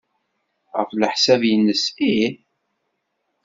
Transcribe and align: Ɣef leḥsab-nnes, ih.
Ɣef 0.77 0.89
leḥsab-nnes, 0.93 1.83
ih. 2.13 2.33